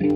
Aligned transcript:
Hallo 0.00 0.06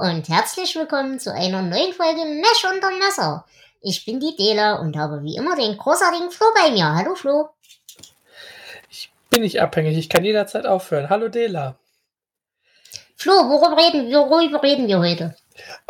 und 0.00 0.28
herzlich 0.28 0.76
willkommen 0.76 1.18
zu 1.18 1.34
einer 1.34 1.62
neuen 1.62 1.92
Folge 1.92 2.24
Mesh 2.24 2.64
unter 2.72 2.92
Messer. 2.92 3.44
Ich 3.80 4.04
bin 4.04 4.18
die 4.18 4.34
Dela 4.36 4.80
und 4.80 4.96
habe 4.96 5.22
wie 5.22 5.36
immer 5.36 5.54
den 5.54 5.76
großartigen 5.76 6.30
Flo 6.30 6.46
bei 6.54 6.70
mir. 6.72 6.94
Hallo 6.94 7.14
Flo. 7.14 7.48
Ich 8.90 9.12
bin 9.30 9.42
nicht 9.42 9.60
abhängig, 9.60 9.96
ich 9.96 10.08
kann 10.08 10.24
jederzeit 10.24 10.66
aufhören. 10.66 11.10
Hallo 11.10 11.28
Dela. 11.28 11.78
Flo, 13.14 13.32
worüber 13.32 13.80
reden 13.80 14.08
wir, 14.08 14.18
worüber 14.18 14.62
reden 14.62 14.88
wir 14.88 14.98
heute? 14.98 15.36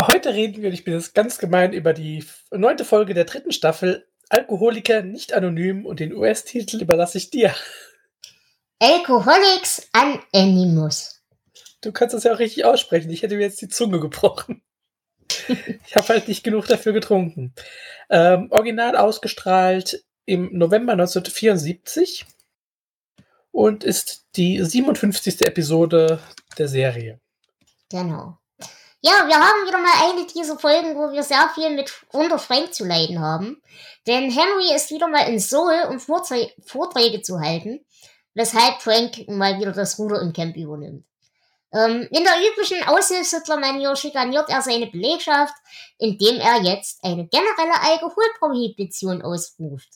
Heute 0.01 0.35
reden 0.35 0.63
wir, 0.63 0.73
ich 0.73 0.85
bin 0.85 0.95
jetzt 0.95 1.15
ganz 1.15 1.39
gemein, 1.39 1.73
über 1.73 1.93
die 1.93 2.25
neunte 2.51 2.85
Folge 2.85 3.15
der 3.15 3.25
dritten 3.25 3.53
Staffel 3.53 4.07
Alkoholiker 4.29 5.03
nicht 5.03 5.33
anonym 5.33 5.87
und 5.87 6.01
den 6.01 6.15
US-Titel 6.15 6.83
überlasse 6.83 7.17
ich 7.17 7.31
dir. 7.31 7.55
Alcoholics 8.79 9.89
Anonymous. 9.93 11.23
Du 11.81 11.93
kannst 11.93 12.15
das 12.15 12.25
ja 12.25 12.35
auch 12.35 12.39
richtig 12.39 12.65
aussprechen. 12.65 13.11
Ich 13.11 13.23
hätte 13.23 13.37
mir 13.37 13.43
jetzt 13.43 13.61
die 13.63 13.69
Zunge 13.69 14.01
gebrochen. 14.01 14.63
Ich 15.87 15.97
habe 15.97 16.09
halt 16.09 16.29
nicht 16.29 16.45
genug 16.45 16.67
dafür 16.67 16.93
getrunken. 16.93 17.55
Ähm, 18.11 18.49
original 18.51 18.97
ausgestrahlt 18.97 20.05
im 20.25 20.57
November 20.57 20.93
1974 20.93 22.27
und 23.51 23.85
ist 23.85 24.27
die 24.37 24.63
57. 24.63 25.43
Episode 25.43 26.21
der 26.59 26.69
Serie. 26.69 27.21
Genau. 27.91 28.39
Ja, 29.01 29.27
wir 29.29 29.37
haben 29.37 29.67
wieder 29.67 29.79
mal 29.79 30.11
eine 30.11 30.27
dieser 30.27 30.59
Folgen, 30.59 30.97
wo 30.97 31.13
wir 31.13 31.23
sehr 31.23 31.51
viel 31.55 31.71
mit 31.71 31.93
unter 32.13 32.39
Frank 32.39 32.75
zu 32.75 32.85
leiden 32.85 33.21
haben. 33.21 33.63
Denn 34.07 34.31
Henry 34.31 34.75
ist 34.75 34.91
wieder 34.91 35.07
mal 35.07 35.29
in 35.29 35.39
Seoul, 35.39 35.87
um 35.89 36.01
Vorträ 36.01 36.51
Vorträge 36.65 37.23
zu 37.23 37.39
halten, 37.41 37.85
weshalb 38.35 38.83
Frank 38.83 39.29
mal 39.29 39.61
wieder 39.61 39.73
das 39.73 39.99
Ruder 39.99 40.21
im 40.21 40.33
Camp 40.33 40.57
übernimmt. 40.57 41.05
Ähm, 41.73 42.09
in 42.11 42.25
der 42.25 42.35
üblichen 42.51 42.83
Aushilfshitler-Manier 42.89 43.95
schikaniert 43.95 44.49
er 44.49 44.63
seine 44.63 44.87
Belegschaft, 44.87 45.55
indem 45.99 46.41
er 46.41 46.63
jetzt 46.63 47.05
eine 47.05 47.27
generelle 47.27 47.81
Alkoholprohibition 47.83 49.23
ausruft. 49.23 49.89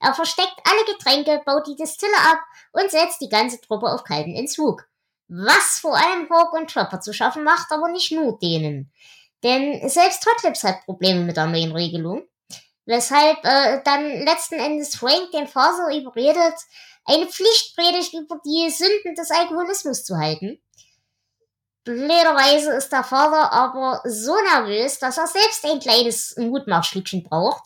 Er 0.00 0.14
versteckt 0.14 0.56
alle 0.64 0.84
Getränke, 0.92 1.40
baut 1.46 1.66
die 1.68 1.76
Distille 1.76 2.16
ab 2.30 2.40
und 2.72 2.90
setzt 2.90 3.20
die 3.20 3.28
ganze 3.28 3.60
Truppe 3.60 3.86
auf 3.86 4.02
kalten 4.02 4.34
Entzug. 4.34 4.84
Was 5.28 5.78
vor 5.80 5.96
allem 5.96 6.28
Hawk 6.28 6.52
und 6.52 6.72
Chopper 6.72 7.00
zu 7.00 7.12
schaffen 7.12 7.44
macht, 7.44 7.70
aber 7.70 7.88
nicht 7.88 8.10
nur 8.10 8.38
denen. 8.38 8.92
Denn 9.44 9.88
selbst 9.88 10.26
Hotlips 10.26 10.64
hat 10.64 10.84
Probleme 10.84 11.20
mit 11.20 11.36
der 11.36 11.46
neuen 11.46 11.72
Regelung. 11.72 12.26
Weshalb 12.84 13.38
äh, 13.44 13.80
dann 13.84 14.24
letzten 14.24 14.56
Endes 14.56 14.96
Frank 14.96 15.30
den 15.32 15.46
Vater 15.46 15.96
überredet, 15.96 16.54
eine 17.04 17.26
Pflichtpredigt 17.26 18.12
über 18.14 18.40
die 18.44 18.70
Sünden 18.70 19.14
des 19.14 19.30
Alkoholismus 19.30 20.04
zu 20.04 20.16
halten. 20.16 20.60
Blöderweise 21.84 22.72
ist 22.72 22.92
der 22.92 23.02
Vater 23.02 23.52
aber 23.52 24.00
so 24.04 24.34
nervös, 24.54 24.98
dass 24.98 25.18
er 25.18 25.26
selbst 25.26 25.64
ein 25.64 25.80
kleines 25.80 26.36
Mutmachstückchen 26.36 27.24
braucht. 27.24 27.64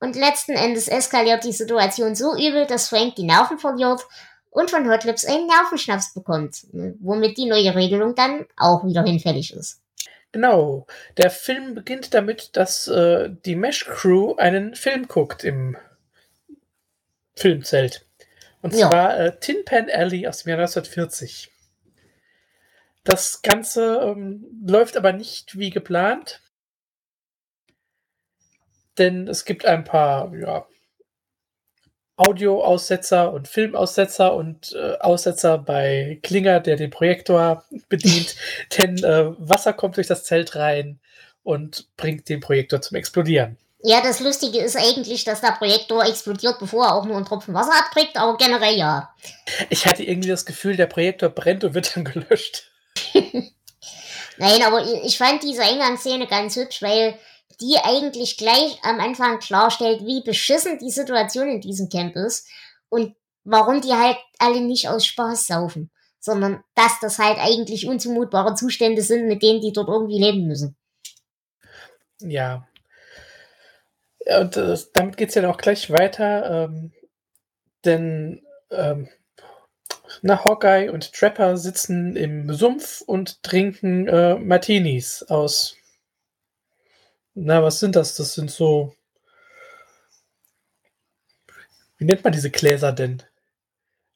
Und 0.00 0.16
letzten 0.16 0.52
Endes 0.52 0.88
eskaliert 0.88 1.44
die 1.44 1.52
Situation 1.52 2.14
so 2.14 2.34
übel, 2.34 2.66
dass 2.66 2.88
Frank 2.88 3.16
die 3.16 3.24
Nerven 3.24 3.58
verliert 3.58 4.02
und 4.48 4.70
von 4.70 4.90
Hotlips 4.90 5.24
einen 5.24 5.46
Nervenschnaps 5.46 6.12
bekommt, 6.14 6.66
womit 7.00 7.36
die 7.36 7.46
neue 7.46 7.74
Regelung 7.74 8.14
dann 8.14 8.46
auch 8.56 8.84
wieder 8.84 9.02
hinfällig 9.04 9.52
ist. 9.54 9.80
Genau. 10.32 10.86
Der 11.16 11.30
Film 11.30 11.74
beginnt 11.74 12.14
damit, 12.14 12.56
dass 12.56 12.88
äh, 12.88 13.30
die 13.44 13.56
Mesh 13.56 13.84
Crew 13.86 14.34
einen 14.36 14.74
Film 14.74 15.06
guckt 15.06 15.44
im 15.44 15.76
Filmzelt. 17.34 18.06
Und 18.62 18.74
Ja. 18.74 18.88
zwar 18.90 19.18
äh, 19.18 19.38
Tin 19.38 19.64
Pan 19.64 19.88
Alley 19.90 20.26
aus 20.26 20.42
dem 20.42 20.50
Jahr 20.50 20.58
1940. 20.58 21.49
Das 23.04 23.42
Ganze 23.42 24.00
ähm, 24.02 24.44
läuft 24.64 24.96
aber 24.96 25.12
nicht 25.12 25.58
wie 25.58 25.70
geplant. 25.70 26.42
Denn 28.98 29.28
es 29.28 29.44
gibt 29.44 29.64
ein 29.64 29.84
paar 29.84 30.34
ja, 30.34 30.66
Audioaussetzer 32.16 33.32
und 33.32 33.48
Filmaussetzer 33.48 34.34
und 34.34 34.74
äh, 34.74 34.98
Aussetzer 34.98 35.56
bei 35.56 36.18
Klinger, 36.22 36.60
der 36.60 36.76
den 36.76 36.90
Projektor 36.90 37.64
bedient. 37.88 38.36
denn 38.78 39.02
äh, 39.02 39.32
Wasser 39.38 39.72
kommt 39.72 39.96
durch 39.96 40.06
das 40.06 40.24
Zelt 40.24 40.54
rein 40.56 41.00
und 41.42 41.88
bringt 41.96 42.28
den 42.28 42.40
Projektor 42.40 42.82
zum 42.82 42.98
Explodieren. 42.98 43.56
Ja, 43.82 44.02
das 44.02 44.20
Lustige 44.20 44.58
ist 44.58 44.76
eigentlich, 44.76 45.24
dass 45.24 45.40
der 45.40 45.52
Projektor 45.52 46.04
explodiert, 46.04 46.58
bevor 46.58 46.84
er 46.88 46.94
auch 46.94 47.06
nur 47.06 47.16
einen 47.16 47.24
Tropfen 47.24 47.54
Wasser 47.54 47.72
abkriegt, 47.78 48.18
aber 48.18 48.36
generell 48.36 48.76
ja. 48.76 49.14
Ich 49.70 49.86
hatte 49.86 50.02
irgendwie 50.02 50.28
das 50.28 50.44
Gefühl, 50.44 50.76
der 50.76 50.86
Projektor 50.86 51.30
brennt 51.30 51.64
und 51.64 51.72
wird 51.72 51.96
dann 51.96 52.04
gelöscht. 52.04 52.69
Nein, 54.38 54.62
aber 54.62 54.84
ich 55.04 55.18
fand 55.18 55.42
diese 55.42 55.62
Eingangsszene 55.62 56.26
ganz 56.26 56.56
hübsch, 56.56 56.82
weil 56.82 57.18
die 57.60 57.76
eigentlich 57.82 58.36
gleich 58.36 58.78
am 58.82 59.00
Anfang 59.00 59.38
klarstellt, 59.38 60.04
wie 60.04 60.22
beschissen 60.22 60.78
die 60.78 60.90
Situation 60.90 61.48
in 61.48 61.60
diesem 61.60 61.88
Camp 61.88 62.16
ist 62.16 62.48
und 62.88 63.14
warum 63.44 63.80
die 63.80 63.92
halt 63.92 64.16
alle 64.38 64.60
nicht 64.60 64.88
aus 64.88 65.04
Spaß 65.04 65.46
saufen, 65.46 65.90
sondern 66.18 66.62
dass 66.74 67.00
das 67.00 67.18
halt 67.18 67.38
eigentlich 67.38 67.86
unzumutbare 67.86 68.54
Zustände 68.54 69.02
sind, 69.02 69.26
mit 69.26 69.42
denen 69.42 69.60
die 69.60 69.72
dort 69.72 69.88
irgendwie 69.88 70.20
leben 70.20 70.46
müssen. 70.46 70.76
Ja. 72.20 72.66
Ja, 74.24 74.40
Und 74.40 74.56
äh, 74.56 74.76
damit 74.92 75.16
geht 75.16 75.30
es 75.30 75.34
ja 75.34 75.48
auch 75.48 75.56
gleich 75.56 75.90
weiter, 75.90 76.64
ähm, 76.64 76.92
denn 77.84 78.42
ähm, 78.70 79.08
na, 80.22 80.44
Hawkeye 80.44 80.90
und 80.90 81.12
Trapper 81.12 81.56
sitzen 81.56 82.16
im 82.16 82.52
Sumpf 82.52 83.00
und 83.02 83.42
trinken 83.42 84.08
äh, 84.08 84.36
Martinis 84.36 85.22
aus. 85.28 85.76
Na, 87.34 87.62
was 87.62 87.80
sind 87.80 87.96
das? 87.96 88.16
Das 88.16 88.34
sind 88.34 88.50
so. 88.50 88.94
Wie 91.98 92.04
nennt 92.04 92.24
man 92.24 92.32
diese 92.32 92.50
Gläser 92.50 92.92
denn? 92.92 93.22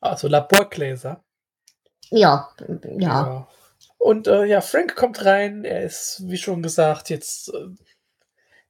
Also 0.00 0.28
Laborgläser. 0.28 1.22
Ja, 2.10 2.50
ja. 2.68 2.98
Ja. 2.98 3.48
Und 3.98 4.26
äh, 4.26 4.44
ja, 4.44 4.60
Frank 4.60 4.96
kommt 4.96 5.24
rein. 5.24 5.64
Er 5.64 5.82
ist, 5.82 6.22
wie 6.24 6.36
schon 6.36 6.62
gesagt, 6.62 7.08
jetzt 7.10 7.48
äh, 7.48 7.68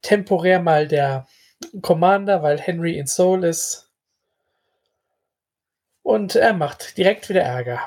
temporär 0.01 0.61
mal 0.61 0.87
der 0.87 1.27
Commander, 1.81 2.43
weil 2.43 2.59
Henry 2.59 2.97
in 2.97 3.07
Seoul 3.07 3.43
ist. 3.43 3.84
Und 6.05 6.35
er 6.35 6.53
macht 6.53 6.99
direkt 6.99 7.29
wieder 7.29 7.41
Ärger. 7.41 7.79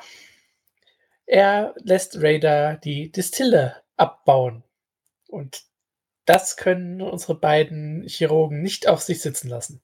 Er 1.24 1.72
lässt 1.76 2.20
Raider 2.20 2.74
die 2.74 3.12
Distille 3.12 3.76
abbauen. 3.96 4.64
Und 5.28 5.62
das 6.24 6.56
können 6.56 7.00
unsere 7.00 7.36
beiden 7.36 8.02
Chirurgen 8.08 8.60
nicht 8.60 8.88
auf 8.88 9.02
sich 9.02 9.22
sitzen 9.22 9.48
lassen. 9.48 9.80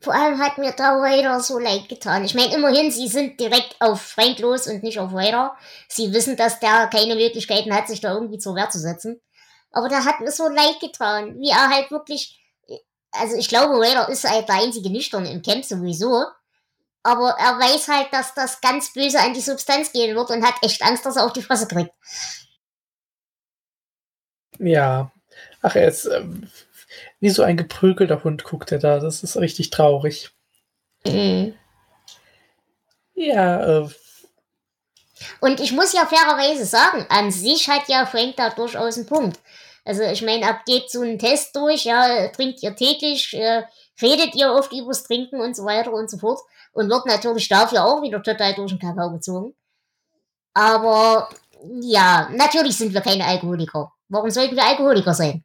Vor 0.00 0.12
allem 0.12 0.40
hat 0.40 0.58
mir 0.58 0.72
der 0.72 0.96
Raider 0.96 1.38
so 1.38 1.60
leid 1.60 1.88
getan. 1.88 2.24
Ich 2.24 2.34
meine, 2.34 2.52
immerhin, 2.56 2.90
sie 2.90 3.06
sind 3.06 3.38
direkt 3.38 3.76
auf 3.78 4.02
Frank 4.02 4.40
los 4.40 4.66
und 4.66 4.82
nicht 4.82 4.98
auf 4.98 5.14
Raider. 5.14 5.56
Sie 5.86 6.12
wissen, 6.12 6.36
dass 6.36 6.58
der 6.58 6.88
keine 6.88 7.14
Möglichkeiten 7.14 7.72
hat, 7.72 7.86
sich 7.86 8.00
da 8.00 8.12
irgendwie 8.12 8.38
zur 8.38 8.56
Wehr 8.56 8.68
zu 8.68 8.80
setzen. 8.80 9.20
Aber 9.70 9.88
der 9.88 10.04
hat 10.04 10.18
mir 10.18 10.32
so 10.32 10.48
leid 10.48 10.80
getan, 10.80 11.38
wie 11.38 11.50
er 11.50 11.70
halt 11.70 11.92
wirklich. 11.92 12.42
Also 13.12 13.36
ich 13.36 13.48
glaube, 13.48 13.78
Raider 13.78 14.08
ist 14.08 14.28
halt 14.28 14.48
der 14.48 14.56
einzige 14.56 14.90
Nüchterne 14.90 15.30
im 15.30 15.42
Camp 15.42 15.64
sowieso. 15.64 16.24
Aber 17.06 17.36
er 17.38 17.56
weiß 17.56 17.86
halt, 17.86 18.12
dass 18.12 18.34
das 18.34 18.60
ganz 18.60 18.92
böse 18.92 19.20
an 19.20 19.32
die 19.32 19.40
Substanz 19.40 19.92
gehen 19.92 20.16
wird 20.16 20.28
und 20.28 20.44
hat 20.44 20.56
echt 20.62 20.82
Angst, 20.82 21.06
dass 21.06 21.14
er 21.14 21.24
auf 21.24 21.32
die 21.32 21.42
Fresse 21.42 21.68
kriegt. 21.68 21.92
Ja. 24.58 25.12
Ach, 25.62 25.76
er 25.76 25.86
ist 25.86 26.06
ähm, 26.06 26.50
wie 27.20 27.30
so 27.30 27.44
ein 27.44 27.56
geprügelter 27.56 28.24
Hund, 28.24 28.42
guckt 28.42 28.72
er 28.72 28.80
da. 28.80 28.98
Das 28.98 29.22
ist 29.22 29.36
richtig 29.36 29.70
traurig. 29.70 30.32
Mhm. 31.06 31.54
Ja, 33.14 33.82
äh, 33.84 33.88
Und 35.38 35.60
ich 35.60 35.70
muss 35.70 35.92
ja 35.92 36.06
fairerweise 36.06 36.64
sagen, 36.64 37.06
an 37.08 37.30
sich 37.30 37.68
hat 37.68 37.88
ja 37.88 38.04
Frank 38.04 38.34
da 38.34 38.50
durchaus 38.50 38.96
einen 38.96 39.06
Punkt. 39.06 39.38
Also 39.84 40.02
ich 40.02 40.22
meine, 40.22 40.48
ab 40.48 40.64
geht 40.66 40.90
so 40.90 41.02
einen 41.02 41.20
Test 41.20 41.54
durch, 41.54 41.84
ja, 41.84 42.26
trinkt 42.30 42.64
ihr 42.64 42.74
täglich, 42.74 43.32
äh, 43.34 43.62
redet 44.02 44.34
ihr 44.34 44.52
oft 44.52 44.72
übers 44.72 45.04
Trinken 45.04 45.40
und 45.40 45.54
so 45.54 45.64
weiter 45.64 45.92
und 45.92 46.10
so 46.10 46.18
fort 46.18 46.40
und 46.76 46.90
wird 46.90 47.06
natürlich 47.06 47.48
dafür 47.48 47.84
auch 47.84 48.02
wieder 48.02 48.22
total 48.22 48.54
durch 48.54 48.70
den 48.70 48.78
Kakao 48.78 49.10
gezogen. 49.10 49.54
Aber 50.52 51.30
ja, 51.80 52.28
natürlich 52.34 52.76
sind 52.76 52.92
wir 52.92 53.00
keine 53.00 53.24
Alkoholiker. 53.24 53.92
Warum 54.08 54.30
sollten 54.30 54.56
wir 54.56 54.64
Alkoholiker 54.64 55.14
sein? 55.14 55.42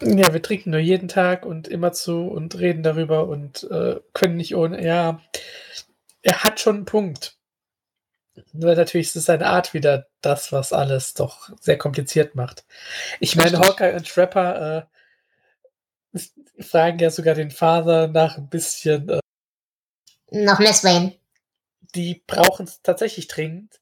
Ja, 0.00 0.32
wir 0.32 0.42
trinken 0.42 0.70
nur 0.70 0.80
jeden 0.80 1.08
Tag 1.08 1.44
und 1.44 1.68
immer 1.68 1.92
zu 1.92 2.28
und 2.28 2.58
reden 2.58 2.82
darüber 2.82 3.26
und 3.28 3.64
äh, 3.70 4.00
können 4.12 4.36
nicht 4.36 4.54
ohne. 4.54 4.84
Ja, 4.84 5.20
er 6.22 6.44
hat 6.44 6.60
schon 6.60 6.76
einen 6.76 6.84
Punkt. 6.84 7.36
Nur 8.52 8.74
natürlich 8.74 9.08
ist 9.08 9.16
es 9.16 9.24
seine 9.26 9.46
Art 9.46 9.74
wieder 9.74 10.06
das, 10.20 10.52
was 10.52 10.72
alles 10.72 11.14
doch 11.14 11.50
sehr 11.60 11.76
kompliziert 11.76 12.34
macht. 12.34 12.64
Ich 13.20 13.36
meine, 13.36 13.58
Hawkeye 13.58 13.94
und 13.94 14.08
Trapper 14.08 14.88
äh, 16.14 16.20
fragen 16.62 16.98
ja 17.00 17.10
sogar 17.10 17.34
den 17.34 17.50
Vater 17.50 18.06
nach 18.06 18.38
ein 18.38 18.48
bisschen. 18.48 19.21
Nach 20.32 20.58
Messwein. 20.58 21.14
Die 21.94 22.22
brauchen 22.26 22.66
es 22.66 22.80
tatsächlich 22.82 23.28
dringend. 23.28 23.80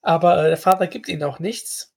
Aber 0.00 0.44
äh, 0.44 0.48
der 0.48 0.56
Vater 0.56 0.86
gibt 0.86 1.08
ihnen 1.08 1.24
auch 1.24 1.38
nichts. 1.38 1.94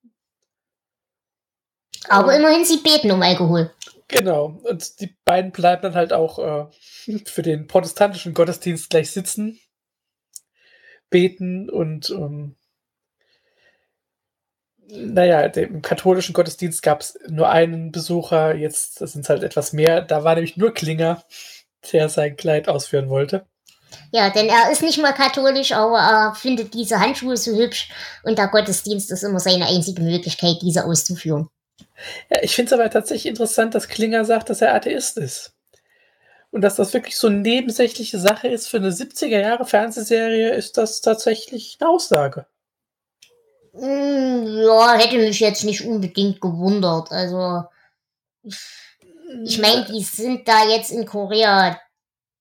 Aber 2.10 2.30
und, 2.30 2.36
immerhin, 2.36 2.66
sie 2.66 2.78
beten 2.78 3.12
um 3.12 3.22
Alkohol. 3.22 3.72
Genau. 4.08 4.60
Und 4.64 5.00
die 5.00 5.16
beiden 5.26 5.52
bleiben 5.52 5.82
dann 5.82 5.96
halt 5.96 6.14
auch 6.14 6.40
äh, 6.40 7.20
für 7.26 7.42
den 7.42 7.68
protestantischen 7.68 8.34
Gottesdienst 8.34 8.90
gleich 8.90 9.12
sitzen, 9.12 9.60
beten 11.10 11.70
und 11.70 12.10
ähm, 12.10 12.56
naja, 14.88 15.42
im 15.42 15.82
katholischen 15.82 16.34
Gottesdienst 16.34 16.84
gab 16.84 17.02
es 17.02 17.18
nur 17.28 17.50
einen 17.50 17.92
Besucher, 17.92 18.56
jetzt 18.56 19.00
sind 19.00 19.22
es 19.22 19.30
halt 19.30 19.42
etwas 19.44 19.74
mehr. 19.74 20.02
Da 20.02 20.24
war 20.24 20.36
nämlich 20.36 20.58
nur 20.58 20.76
Klinger, 20.76 21.24
der 21.92 22.10
sein 22.10 22.36
Kleid 22.38 22.70
ausführen 22.70 23.10
wollte. 23.10 23.48
Ja, 24.12 24.30
denn 24.30 24.48
er 24.48 24.72
ist 24.72 24.82
nicht 24.82 25.00
mal 25.02 25.14
katholisch, 25.14 25.72
aber 25.72 26.00
er 26.00 26.36
findet 26.36 26.74
diese 26.74 27.00
Handschuhe 27.00 27.38
so 27.38 27.56
hübsch 27.56 27.90
und 28.24 28.38
der 28.38 28.48
Gottesdienst 28.48 29.12
ist 29.12 29.24
immer 29.24 29.40
seine 29.40 29.68
einzige 29.68 30.02
Möglichkeit, 30.02 30.58
diese 30.62 30.86
auszuführen. 30.86 31.50
Ja, 32.30 32.42
ich 32.42 32.56
finde 32.56 32.74
es 32.74 32.80
aber 32.80 32.90
tatsächlich 32.90 33.28
interessant, 33.28 33.76
dass 33.76 33.88
Klinger 33.88 34.26
sagt, 34.26 34.50
dass 34.50 34.62
er 34.62 34.74
Atheist 34.74 35.18
ist. 35.18 35.54
Und 36.52 36.62
dass 36.62 36.78
das 36.78 36.94
wirklich 36.94 37.18
so 37.18 37.28
eine 37.28 37.38
nebensächliche 37.38 38.18
Sache 38.18 38.48
ist 38.48 38.68
für 38.68 38.78
eine 38.78 38.92
70er 38.92 39.40
Jahre 39.40 39.66
Fernsehserie, 39.66 40.52
ist 40.52 40.78
das 40.78 41.02
tatsächlich 41.02 41.78
eine 41.80 41.90
Aussage. 41.90 42.46
Hm, 43.74 44.62
ja, 44.64 44.94
hätte 44.94 45.18
mich 45.18 45.40
jetzt 45.42 45.66
nicht 45.66 45.86
unbedingt 45.86 46.40
gewundert. 46.40 47.12
Also, 47.12 47.64
ich 49.44 49.60
meine, 49.60 49.86
die 49.86 50.04
sind 50.04 50.48
da 50.48 50.66
jetzt 50.70 50.92
in 50.92 51.06
Korea 51.06 51.78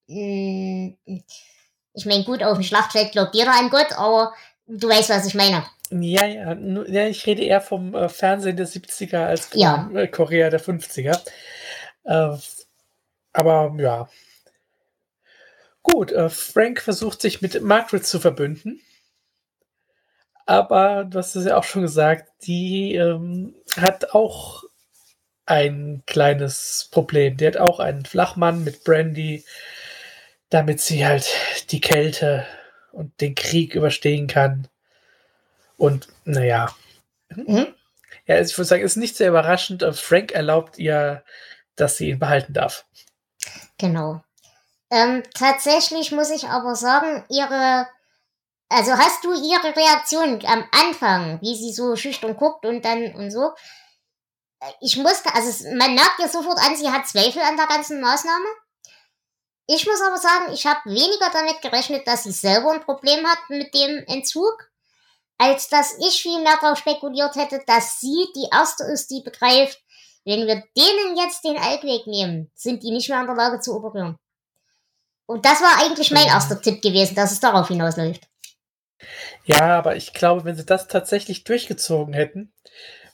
ich 0.06 2.06
meine, 2.06 2.24
gut, 2.24 2.42
auf 2.42 2.58
dem 2.58 2.62
Schlachtfeld 2.62 3.12
glaubt 3.12 3.34
jeder 3.34 3.52
an 3.52 3.70
Gott, 3.70 3.92
aber 3.96 4.34
du 4.66 4.88
weißt, 4.88 5.10
was 5.10 5.26
ich 5.26 5.34
meine. 5.34 5.64
Ja, 5.90 6.26
ja, 6.26 6.54
ja 6.54 7.08
ich 7.08 7.26
rede 7.26 7.42
eher 7.42 7.60
vom 7.60 7.94
äh, 7.94 8.08
Fernsehen 8.08 8.56
der 8.56 8.66
70er 8.66 9.24
als 9.24 9.46
vom 9.46 9.60
ja. 9.60 9.90
Äh, 9.94 10.08
Korea 10.08 10.50
der 10.50 10.60
50er. 10.60 11.20
Äh, 12.04 12.36
aber 13.32 13.74
ja. 13.78 14.08
Gut, 15.82 16.12
äh, 16.12 16.30
Frank 16.30 16.80
versucht 16.80 17.20
sich 17.20 17.42
mit 17.42 17.60
Margaret 17.62 18.06
zu 18.06 18.18
verbünden. 18.18 18.80
Aber 20.46 21.04
du 21.04 21.18
hast 21.18 21.36
es 21.36 21.46
ja 21.46 21.56
auch 21.56 21.64
schon 21.64 21.82
gesagt, 21.82 22.28
die 22.42 22.94
ähm, 22.94 23.54
hat 23.76 24.14
auch 24.14 24.64
ein 25.46 26.02
kleines 26.06 26.88
Problem. 26.90 27.36
Die 27.36 27.46
hat 27.46 27.56
auch 27.56 27.80
einen 27.80 28.04
Flachmann 28.04 28.64
mit 28.64 28.84
Brandy 28.84 29.44
damit 30.50 30.80
sie 30.80 31.06
halt 31.06 31.26
die 31.70 31.80
Kälte 31.80 32.46
und 32.92 33.20
den 33.20 33.34
Krieg 33.34 33.74
überstehen 33.74 34.26
kann. 34.26 34.68
Und 35.76 36.08
naja. 36.24 36.74
Mhm. 37.30 37.74
Ja, 38.26 38.40
ich 38.40 38.56
würde 38.56 38.68
sagen, 38.68 38.82
es 38.84 38.92
ist 38.92 38.96
nicht 38.96 39.16
sehr 39.16 39.28
überraschend. 39.28 39.84
Frank 39.94 40.32
erlaubt 40.32 40.78
ihr, 40.78 41.24
dass 41.76 41.96
sie 41.96 42.10
ihn 42.10 42.18
behalten 42.18 42.52
darf. 42.52 42.86
Genau. 43.78 44.22
Ähm, 44.90 45.22
tatsächlich 45.34 46.12
muss 46.12 46.30
ich 46.30 46.48
aber 46.48 46.76
sagen, 46.76 47.24
ihre, 47.28 47.88
also 48.68 48.92
hast 48.92 49.24
du 49.24 49.32
ihre 49.32 49.74
Reaktion 49.76 50.40
am 50.46 50.64
Anfang, 50.70 51.40
wie 51.40 51.56
sie 51.56 51.72
so 51.72 51.96
schüchtern 51.96 52.36
guckt 52.36 52.64
und 52.64 52.84
dann 52.84 53.14
und 53.14 53.30
so. 53.30 53.52
Ich 54.80 54.96
musste, 54.96 55.34
also 55.34 55.68
man 55.74 55.94
merkt 55.94 56.18
ja 56.20 56.28
sofort 56.28 56.58
an, 56.58 56.76
sie 56.76 56.90
hat 56.90 57.06
Zweifel 57.06 57.42
an 57.42 57.56
der 57.56 57.66
ganzen 57.66 58.00
Maßnahme. 58.00 58.46
Ich 59.66 59.86
muss 59.86 60.00
aber 60.02 60.18
sagen, 60.18 60.52
ich 60.52 60.66
habe 60.66 60.90
weniger 60.90 61.30
damit 61.32 61.62
gerechnet, 61.62 62.06
dass 62.06 62.24
sie 62.24 62.32
selber 62.32 62.72
ein 62.72 62.82
Problem 62.82 63.26
hat 63.26 63.38
mit 63.48 63.74
dem 63.74 64.04
Entzug, 64.06 64.70
als 65.38 65.68
dass 65.68 65.96
ich 65.98 66.20
viel 66.20 66.42
mehr 66.42 66.58
darauf 66.60 66.78
spekuliert 66.78 67.34
hätte, 67.36 67.62
dass 67.66 68.00
sie 68.00 68.26
die 68.36 68.48
erste 68.52 68.84
ist, 68.84 69.10
die 69.10 69.22
begreift, 69.22 69.80
wenn 70.24 70.46
wir 70.46 70.62
denen 70.76 71.16
jetzt 71.16 71.44
den 71.44 71.56
Alkweg 71.56 72.06
nehmen, 72.06 72.50
sind 72.54 72.82
die 72.82 72.90
nicht 72.90 73.08
mehr 73.08 73.20
in 73.20 73.26
der 73.26 73.36
Lage 73.36 73.60
zu 73.60 73.74
operieren. 73.74 74.16
Und 75.26 75.44
das 75.46 75.60
war 75.60 75.82
eigentlich 75.82 76.10
mein 76.10 76.26
erster 76.26 76.60
Tipp 76.60 76.82
gewesen, 76.82 77.14
dass 77.14 77.32
es 77.32 77.40
darauf 77.40 77.68
hinausläuft. 77.68 78.26
Ja, 79.44 79.78
aber 79.78 79.96
ich 79.96 80.12
glaube, 80.12 80.44
wenn 80.44 80.56
sie 80.56 80.64
das 80.64 80.88
tatsächlich 80.88 81.44
durchgezogen 81.44 82.14
hätten 82.14 82.52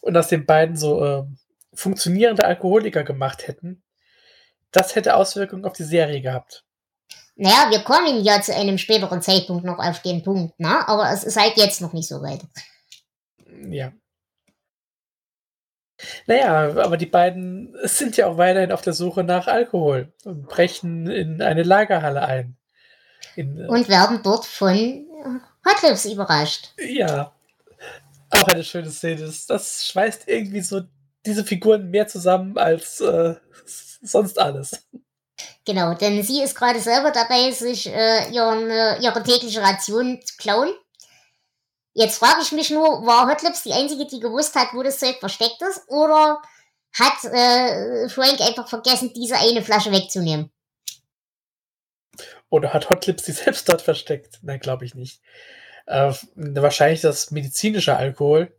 und 0.01 0.17
aus 0.17 0.29
den 0.29 0.47
beiden 0.47 0.77
so 0.77 1.05
äh, 1.05 1.25
funktionierende 1.73 2.45
Alkoholiker 2.45 3.05
gemacht 3.05 3.47
hätten, 3.47 3.83
das 4.73 4.95
hätte 4.95 5.17
Auswirkungen 5.17 5.65
auf 5.65 5.73
die 5.73 5.85
Serie 5.85 6.21
gehabt. 6.21 6.65
Naja, 7.37 7.71
wir 7.71 7.81
kommen 7.81 8.23
ja 8.23 8.43
zu 8.43 8.55
einem 8.55 8.77
späteren 8.77 9.23
Zeitpunkt 9.23 9.65
noch 9.65 9.79
auf 9.79 10.03
den 10.03 10.23
Punkt, 10.23 10.59
ne? 10.61 10.87
Aber 10.87 11.11
es 11.11 11.25
ist 11.25 11.41
halt 11.41 11.57
jetzt 11.57 11.81
noch 11.81 11.93
nicht 11.93 12.09
so 12.09 12.23
weit. 12.23 12.43
Ja. 13.69 13.93
Naja, 16.27 16.83
aber 16.83 16.97
die 16.97 17.07
beiden 17.07 17.75
sind 17.85 18.17
ja 18.17 18.27
auch 18.27 18.37
weiterhin 18.37 18.73
auf 18.73 18.83
der 18.83 18.93
Suche 18.93 19.25
nach 19.25 19.47
Alkohol 19.47 20.13
und 20.25 20.49
brechen 20.49 21.09
in 21.09 21.43
eine 21.43 21.63
Lagerhalle 21.63 22.23
ein. 22.23 22.57
In, 23.37 23.59
äh, 23.59 23.67
und 23.67 23.89
werden 23.89 24.21
dort 24.23 24.45
von 24.45 25.07
Hotlips 25.67 26.07
überrascht. 26.07 26.71
Ja. 26.79 27.33
Auch 28.31 28.49
eine 28.49 28.65
schöne 28.65 28.91
Szene. 28.91 29.23
Das, 29.23 29.47
das 29.47 29.87
schweißt 29.87 30.29
irgendwie 30.29 30.61
so 30.61 30.83
diese 31.27 31.45
Figuren 31.45 31.91
mehr 31.91 32.07
zusammen 32.07 32.57
als 32.59 33.01
äh, 33.01 33.35
sonst 34.03 34.39
alles. 34.39 34.87
Genau, 35.65 35.95
denn 35.95 36.23
sie 36.23 36.43
ist 36.43 36.55
gerade 36.55 36.81
selber 36.81 37.11
dabei, 37.11 37.51
sich 37.51 37.87
äh, 37.87 38.31
ihren, 38.31 38.71
äh, 38.71 38.99
ihre 39.01 39.23
tägliche 39.23 39.61
Ration 39.61 40.21
zu 40.23 40.37
klauen. 40.37 40.73
Jetzt 41.93 42.19
frage 42.19 42.41
ich 42.43 42.53
mich 42.53 42.71
nur, 42.71 43.07
war 43.07 43.29
Hotlips 43.29 43.63
die 43.63 43.73
einzige, 43.73 44.07
die 44.07 44.21
gewusst 44.21 44.55
hat, 44.55 44.69
wo 44.73 44.83
das 44.83 44.99
Zeug 44.99 45.17
versteckt 45.19 45.61
ist? 45.69 45.83
Oder 45.89 46.41
hat 46.93 47.25
äh, 47.25 48.09
Frank 48.09 48.41
einfach 48.41 48.69
vergessen, 48.69 49.13
diese 49.15 49.37
eine 49.37 49.63
Flasche 49.63 49.93
wegzunehmen? 49.93 50.51
Oder 52.49 52.73
hat 52.73 52.91
Hotlips 52.91 53.25
sie 53.25 53.33
selbst 53.33 53.69
dort 53.69 53.83
versteckt? 53.83 54.39
Nein, 54.43 54.61
glaube 54.61 54.85
ich 54.85 54.95
nicht. 54.95 55.21
Äh, 55.87 56.13
wahrscheinlich 56.35 57.01
das 57.01 57.31
medizinische 57.31 57.97
Alkohol. 57.97 58.53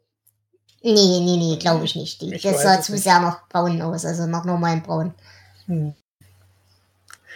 Nee, 0.83 1.19
nee, 1.19 1.37
nee, 1.37 1.57
glaube 1.57 1.85
ich 1.85 1.95
nicht. 1.95 2.21
Ich 2.23 2.41
das 2.41 2.63
sah 2.63 2.81
zu 2.81 2.97
sehr 2.97 3.19
nach 3.19 3.47
braun 3.47 3.81
aus, 3.81 4.03
also 4.03 4.25
nach 4.25 4.45
normalen 4.45 4.81
braun. 4.81 5.13
Hm. 5.67 5.93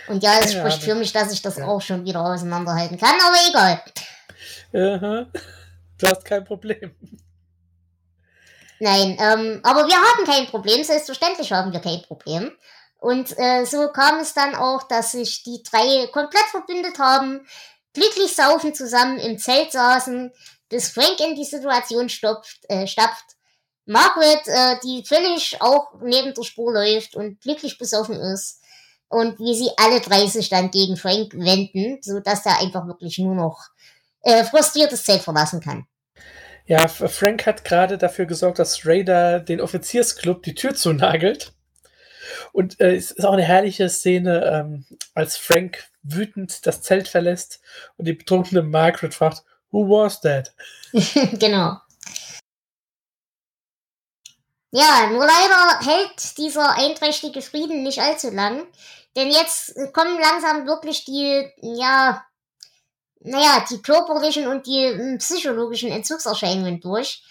Und 0.08 0.24
ja, 0.24 0.40
es 0.40 0.54
spricht 0.54 0.84
für 0.84 0.96
mich, 0.96 1.12
dass 1.14 1.32
ich 1.32 1.42
das 1.42 1.58
ja. 1.58 1.68
auch 1.68 1.82
schon 1.82 2.06
wieder 2.06 2.22
auseinanderhalten 2.22 2.98
kann, 2.98 3.16
aber 3.26 3.38
egal. 3.50 3.82
Aha. 4.74 5.26
Du 5.98 6.08
hast 6.08 6.26
kein 6.26 6.44
Problem. 6.44 6.94
Nein, 8.80 9.18
ähm, 9.20 9.62
aber 9.64 9.88
wir 9.88 9.96
haben 9.96 10.26
kein 10.26 10.48
Problem, 10.48 10.84
selbstverständlich 10.84 11.52
haben 11.52 11.72
wir 11.72 11.80
kein 11.80 12.02
Problem. 12.02 12.52
Und 13.00 13.38
äh, 13.38 13.66
so 13.66 13.90
kam 13.90 14.20
es 14.20 14.34
dann 14.34 14.56
auch, 14.56 14.84
dass 14.84 15.14
sich 15.14 15.44
die 15.44 15.64
drei 15.64 16.08
komplett 16.08 16.46
verbündet 16.52 17.00
haben, 17.00 17.48
glücklich 17.94 18.36
saufen 18.36 18.74
zusammen 18.74 19.18
im 19.20 19.38
Zelt 19.38 19.72
saßen, 19.72 20.32
bis 20.70 20.90
Frank 20.90 21.20
in 21.20 21.36
die 21.36 21.46
Situation 21.46 22.10
stopft, 22.10 22.60
äh, 22.68 22.88
stapft 22.88 23.35
Margaret, 23.86 24.48
äh, 24.48 24.76
die 24.84 25.04
völlig 25.06 25.62
auch 25.62 25.94
neben 26.02 26.34
der 26.34 26.44
Spur 26.44 26.74
läuft 26.74 27.16
und 27.16 27.40
glücklich 27.42 27.78
besoffen 27.78 28.20
ist. 28.20 28.62
Und 29.08 29.40
wie 29.40 29.54
sie 29.54 29.70
alle 29.78 30.02
drei 30.02 30.26
sich 30.26 30.50
dann 30.50 30.72
gegen 30.72 30.98
Frank 30.98 31.34
wenden, 31.36 32.00
so 32.02 32.20
dass 32.20 32.46
er 32.46 32.60
einfach 32.60 32.88
wirklich 32.88 33.20
nur 33.20 33.36
noch 33.36 33.66
äh, 34.24 34.44
frustriertes 34.44 35.04
Zelt 35.04 35.22
verlassen 35.22 35.62
kann. 35.62 35.86
Ja, 36.66 36.88
Frank 36.88 37.46
hat 37.46 37.64
gerade 37.64 38.00
dafür 38.00 38.26
gesorgt, 38.26 38.58
dass 38.58 38.88
Raider 38.88 39.40
den 39.40 39.62
Offiziersclub 39.62 40.42
die 40.42 40.56
Tür 40.56 40.74
zunagelt. 40.74 41.54
Und 42.52 42.80
äh, 42.80 42.96
es 42.96 43.12
ist 43.12 43.24
auch 43.24 43.34
eine 43.34 43.44
herrliche 43.44 43.88
Szene, 43.88 44.44
ähm, 44.46 44.86
als 45.14 45.38
Frank 45.38 45.86
wütend 46.02 46.66
das 46.66 46.82
Zelt 46.82 47.08
verlässt 47.08 47.62
und 47.98 48.08
die 48.08 48.14
betrunkene 48.14 48.64
Margaret 48.64 49.14
fragt, 49.14 49.44
Who 49.72 49.90
was 49.90 50.22
that? 50.22 50.54
genau. 51.40 51.78
Ja, 54.78 55.10
nur 55.10 55.26
leider 55.26 55.80
hält 55.86 56.38
dieser 56.38 56.72
einträchtige 56.72 57.42
Frieden 57.42 57.84
nicht 57.84 58.02
allzu 58.02 58.30
lang. 58.30 58.68
Denn 59.16 59.32
jetzt 59.32 59.74
kommen 59.94 60.20
langsam 60.20 60.68
wirklich 60.68 61.06
die, 61.06 61.50
ja, 61.62 62.26
naja, 63.22 63.66
die 63.70 63.82
körperlichen 63.82 64.48
und 64.48 64.68
die 64.68 64.90
hm, 64.90 65.18
psychologischen 65.20 65.92
Entzugserscheinungen 65.92 66.82
durch. 66.82 67.24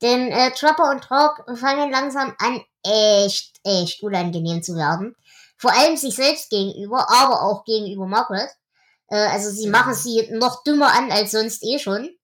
Denn 0.00 0.30
äh, 0.30 0.52
Trapper 0.52 0.90
und 0.90 1.10
Hawk 1.10 1.44
fangen 1.58 1.90
langsam 1.90 2.36
an, 2.38 2.60
echt, 2.84 3.56
echt 3.64 4.00
unangenehm 4.04 4.62
zu 4.62 4.76
werden. 4.76 5.16
Vor 5.58 5.72
allem 5.72 5.96
sich 5.96 6.14
selbst 6.14 6.50
gegenüber, 6.50 7.10
aber 7.10 7.42
auch 7.42 7.64
gegenüber 7.64 8.06
Margaret. 8.06 8.50
Äh, 9.08 9.16
also 9.16 9.50
sie 9.50 9.68
machen 9.68 9.94
sie 9.94 10.28
noch 10.30 10.62
dümmer 10.62 10.92
an 10.92 11.10
als 11.10 11.32
sonst 11.32 11.64
eh 11.64 11.80
schon. 11.80 12.16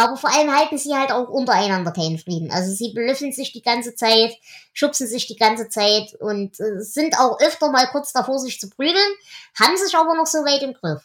Aber 0.00 0.16
vor 0.16 0.34
allem 0.34 0.50
halten 0.50 0.78
sie 0.78 0.94
halt 0.94 1.12
auch 1.12 1.28
untereinander 1.28 1.92
keinen 1.92 2.16
Frieden. 2.16 2.50
Also 2.50 2.72
sie 2.72 2.94
belüften 2.94 3.32
sich 3.32 3.52
die 3.52 3.60
ganze 3.60 3.94
Zeit, 3.94 4.34
schubsen 4.72 5.06
sich 5.06 5.26
die 5.26 5.36
ganze 5.36 5.68
Zeit 5.68 6.14
und 6.18 6.58
äh, 6.58 6.80
sind 6.80 7.18
auch 7.18 7.38
öfter 7.38 7.70
mal 7.70 7.86
kurz 7.88 8.10
davor, 8.14 8.38
sich 8.38 8.58
zu 8.58 8.70
prügeln, 8.70 9.12
haben 9.60 9.76
sich 9.76 9.94
aber 9.94 10.14
noch 10.14 10.24
so 10.24 10.38
weit 10.38 10.62
im 10.62 10.72
Griff. 10.72 11.02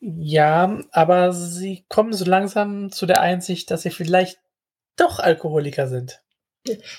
Ja, 0.00 0.78
aber 0.92 1.34
sie 1.34 1.84
kommen 1.90 2.14
so 2.14 2.24
langsam 2.24 2.90
zu 2.90 3.04
der 3.04 3.20
Einsicht, 3.20 3.70
dass 3.70 3.82
sie 3.82 3.90
vielleicht 3.90 4.38
doch 4.96 5.18
Alkoholiker 5.18 5.88
sind. 5.88 6.22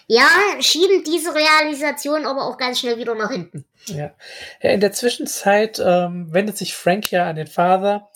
Ja, 0.06 0.30
schieben 0.60 1.04
diese 1.04 1.34
Realisation 1.34 2.28
aber 2.28 2.46
auch 2.46 2.60
ganz 2.60 2.80
schnell 2.80 3.00
wieder 3.00 3.16
nach 3.16 3.32
hinten. 3.32 3.66
Ja. 3.88 4.14
ja 4.62 4.70
in 4.70 4.82
der 4.82 4.92
Zwischenzeit 4.92 5.82
ähm, 5.84 6.32
wendet 6.32 6.60
sich 6.60 6.76
Frank 6.76 7.12
ja 7.12 7.28
an 7.28 7.38
den 7.38 7.48
Vater 7.48 8.08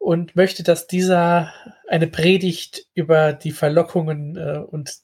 und 0.00 0.34
möchte, 0.34 0.62
dass 0.62 0.86
dieser 0.86 1.52
eine 1.86 2.06
Predigt 2.06 2.86
über 2.94 3.34
die 3.34 3.52
Verlockungen 3.52 4.36
äh, 4.36 4.58
und 4.58 4.96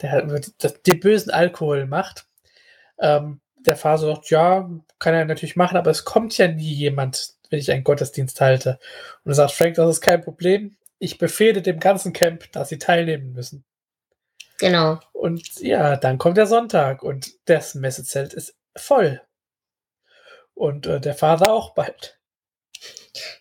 der, 0.00 0.22
das, 0.58 0.82
den 0.82 1.00
bösen 1.00 1.32
Alkohol 1.32 1.86
macht. 1.86 2.26
Ähm, 3.00 3.40
der 3.56 3.76
Vater 3.76 4.06
sagt, 4.06 4.30
ja, 4.30 4.70
kann 5.00 5.14
er 5.14 5.24
natürlich 5.24 5.56
machen, 5.56 5.76
aber 5.76 5.90
es 5.90 6.04
kommt 6.04 6.38
ja 6.38 6.46
nie 6.46 6.72
jemand, 6.72 7.34
wenn 7.50 7.58
ich 7.58 7.72
einen 7.72 7.82
Gottesdienst 7.82 8.40
halte. 8.40 8.78
Und 9.24 9.32
er 9.32 9.34
sagt 9.34 9.52
Frank, 9.52 9.74
das 9.74 9.90
ist 9.90 10.00
kein 10.00 10.22
Problem. 10.22 10.76
Ich 11.00 11.18
befehle 11.18 11.60
dem 11.60 11.80
ganzen 11.80 12.12
Camp, 12.12 12.52
dass 12.52 12.68
sie 12.68 12.78
teilnehmen 12.78 13.32
müssen. 13.32 13.64
Genau. 14.60 15.00
Und 15.12 15.58
ja, 15.58 15.96
dann 15.96 16.18
kommt 16.18 16.36
der 16.36 16.46
Sonntag 16.46 17.02
und 17.02 17.32
das 17.46 17.74
Messezelt 17.74 18.32
ist 18.32 18.54
voll. 18.76 19.20
Und 20.54 20.86
äh, 20.86 21.00
der 21.00 21.14
Vater 21.14 21.52
auch 21.52 21.74
bald. 21.74 22.20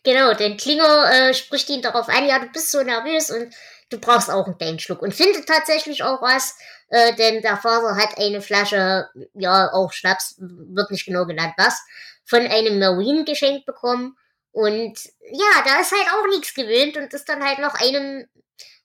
Genau, 0.03 0.33
denn 0.33 0.57
Klinger 0.57 1.11
äh, 1.11 1.33
spricht 1.33 1.69
ihn 1.69 1.81
darauf 1.81 2.09
an, 2.09 2.27
ja, 2.27 2.39
du 2.39 2.47
bist 2.47 2.71
so 2.71 2.83
nervös 2.83 3.31
und 3.31 3.53
du 3.89 3.99
brauchst 3.99 4.29
auch 4.29 4.45
einen 4.45 4.57
kleinen 4.57 4.79
Schluck. 4.79 5.01
Und 5.01 5.13
findet 5.13 5.47
tatsächlich 5.47 6.03
auch 6.03 6.21
was, 6.21 6.57
äh, 6.89 7.13
denn 7.15 7.41
der 7.41 7.57
Vater 7.57 7.95
hat 7.95 8.17
eine 8.17 8.41
Flasche, 8.41 9.09
ja, 9.33 9.71
auch 9.71 9.91
Schnaps, 9.91 10.35
wird 10.39 10.91
nicht 10.91 11.05
genau 11.05 11.25
genannt 11.25 11.53
was, 11.57 11.81
von 12.25 12.41
einem 12.41 12.79
Marine 12.79 13.23
geschenkt 13.23 13.65
bekommen. 13.65 14.15
Und 14.51 14.99
ja, 15.31 15.63
da 15.65 15.79
ist 15.81 15.91
halt 15.91 16.07
auch 16.13 16.27
nichts 16.27 16.53
gewöhnt 16.53 16.95
und 16.95 17.11
ist 17.11 17.27
dann 17.27 17.43
halt 17.43 17.59
noch 17.59 17.73
einem, 17.73 18.27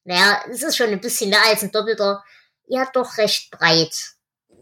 naja, 0.04 0.42
es 0.50 0.62
ist 0.62 0.76
schon 0.76 0.88
ein 0.88 1.00
bisschen 1.00 1.30
mehr 1.30 1.44
als 1.46 1.62
ein 1.62 1.70
doppelter, 1.70 2.24
ja, 2.66 2.88
doch 2.92 3.18
recht 3.18 3.50
breit. 3.50 3.94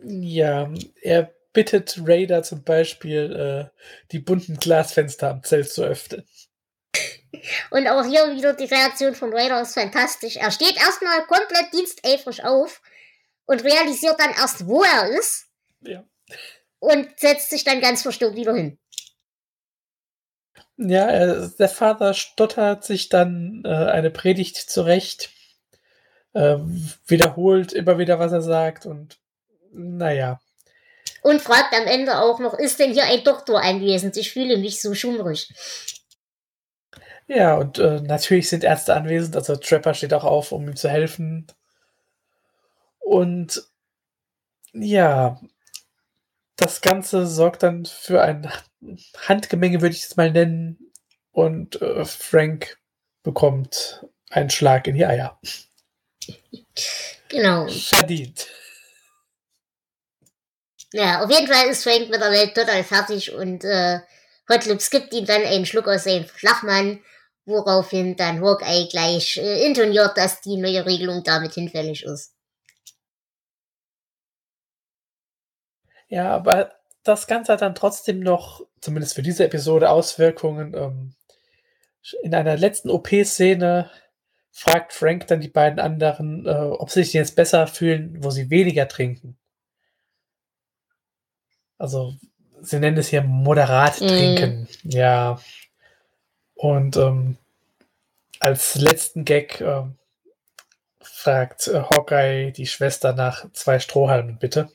Ja, 0.03 0.69
er 1.01 1.36
bittet 1.57 1.97
Raider 2.05 2.43
zum 2.43 2.65
Beispiel, 2.65 3.33
äh, 3.73 3.81
die 4.13 4.19
bunten 4.19 4.59
Glasfenster 4.59 5.31
am 5.31 5.43
Zelt 5.43 5.73
zu 5.73 5.85
öffnen. 5.85 6.29
Und 7.71 7.89
auch 7.89 8.05
hier 8.05 8.37
wieder 8.37 8.53
die 8.53 8.67
Reaktion 8.67 9.15
von 9.15 9.33
Raider 9.33 9.63
ist 9.63 9.73
fantastisch. 9.73 10.37
Er 10.37 10.51
steht 10.51 10.77
erstmal 10.77 11.25
komplett 11.27 11.73
diensteifrig 11.73 12.45
auf 12.45 12.83
und 13.47 13.65
realisiert 13.65 14.21
dann 14.21 14.33
erst, 14.33 14.67
wo 14.67 14.83
er 14.83 15.09
ist. 15.19 15.47
Ja. 15.81 16.05
Und 16.79 17.19
setzt 17.19 17.49
sich 17.49 17.65
dann 17.65 17.81
ganz 17.81 18.03
verstört 18.03 18.37
wieder 18.37 18.55
hin. 18.55 18.79
Ja, 20.77 21.49
der 21.49 21.69
Vater 21.71 22.13
stottert 22.13 22.85
sich 22.85 23.09
dann 23.09 23.63
äh, 23.65 23.69
eine 23.69 24.11
Predigt 24.11 24.57
zurecht, 24.57 25.31
äh, 26.35 26.59
wiederholt 27.07 27.73
immer 27.73 27.97
wieder, 27.97 28.19
was 28.19 28.33
er 28.33 28.43
sagt 28.43 28.85
und 28.85 29.19
naja. 29.73 30.39
Und 31.27 31.43
fragt 31.43 31.75
am 31.75 31.89
Ende 31.89 32.21
auch 32.21 32.39
noch, 32.39 32.55
ist 32.55 32.79
denn 32.79 32.93
hier 32.93 33.03
ein 33.03 33.25
Doktor 33.25 33.61
anwesend? 33.61 34.17
Ich 34.17 34.31
fühle 34.31 34.59
mich 34.59 34.81
so 34.81 34.95
schummrig. 34.95 35.53
Ja, 37.27 37.57
und 37.57 37.81
äh, 37.81 38.01
natürlich 38.01 38.49
sind 38.49 38.63
Ärzte 38.63 38.95
anwesend, 38.95 39.35
also 39.35 39.57
Trapper 39.57 39.93
steht 39.93 40.15
auch 40.15 40.23
auf, 40.23 40.53
um 40.53 40.69
ihm 40.69 40.77
zu 40.77 40.89
helfen. 40.89 41.49
Und 43.01 43.61
ja, 44.73 45.41
das 46.55 46.81
Ganze 46.81 47.27
sorgt 47.27 47.65
dann 47.65 47.87
für 47.87 48.23
ein 48.23 48.49
Handgemenge, 49.27 49.81
würde 49.81 49.97
ich 49.97 50.05
es 50.05 50.17
mal 50.17 50.31
nennen. 50.31 50.93
Und 51.33 51.83
äh, 51.83 52.05
Frank 52.05 52.79
bekommt 53.25 54.07
einen 54.31 54.51
Schlag 54.51 54.87
in 54.87 54.95
die 54.95 55.07
Eier. 55.07 55.41
Genau. 57.29 57.67
Verdient. 57.67 58.47
Ja, 60.97 61.23
auf 61.23 61.31
jeden 61.31 61.47
Fall 61.47 61.69
ist 61.69 61.83
Frank 61.83 62.09
mit 62.09 62.23
der 62.23 62.31
Welt 62.31 62.55
total 62.55 62.83
fertig 62.83 63.31
und 63.35 63.65
äh, 63.65 64.01
Hotlips 64.49 64.89
gibt 64.89 65.13
ihm 65.13 65.27
dann 65.27 65.43
einen 65.43 65.67
Schluck 65.67 65.89
aus 65.89 66.05
seinem 66.05 66.25
Flachmann, 66.25 67.01
woraufhin 67.45 68.17
dann 68.17 68.41
Hawkeye 68.41 68.89
gleich 68.89 69.37
äh, 69.37 69.67
intoniert, 69.67 70.17
dass 70.17 70.41
die 70.41 70.57
neue 70.57 70.87
Regelung 70.87 71.23
damit 71.23 71.53
hinfällig 71.53 72.03
ist. 72.03 72.33
Ja, 76.09 76.31
aber 76.31 76.73
das 77.03 77.27
Ganze 77.27 77.53
hat 77.53 77.61
dann 77.61 77.75
trotzdem 77.75 78.21
noch, 78.21 78.63
zumindest 78.81 79.17
für 79.17 79.23
diese 79.23 79.45
Episode, 79.45 79.91
Auswirkungen. 79.91 80.73
Ähm, 80.73 81.15
in 82.23 82.35
einer 82.35 82.57
letzten 82.57 82.89
OP-Szene 82.89 83.91
fragt 84.51 84.95
Frank 84.95 85.27
dann 85.27 85.43
die 85.43 85.49
beiden 85.49 85.79
anderen, 85.79 86.47
äh, 86.47 86.53
ob 86.53 86.89
sie 86.91 87.05
sich 87.05 87.13
jetzt 87.13 87.37
besser 87.37 87.67
fühlen, 87.67 88.25
wo 88.25 88.31
sie 88.31 88.49
weniger 88.49 88.89
trinken. 88.89 89.37
Also, 91.79 92.15
sie 92.63 92.79
nennen 92.79 92.99
es 92.99 93.09
hier 93.09 93.23
moderat 93.23 94.01
mm. 94.01 94.07
trinken. 94.09 94.69
Ja. 94.85 95.41
Und 96.55 96.97
ähm, 96.97 97.37
als 98.41 98.75
letzten 98.77 99.25
Gag 99.25 99.61
äh, 99.61 99.83
fragt 101.01 101.69
äh, 101.69 101.83
Hawkeye 101.83 102.53
die 102.53 102.67
Schwester 102.67 103.13
nach 103.13 103.51
zwei 103.53 103.79
Strohhalmen, 103.79 104.39
bitte. 104.39 104.71